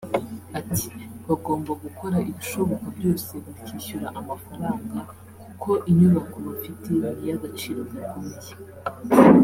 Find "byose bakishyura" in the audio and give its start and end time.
2.97-4.07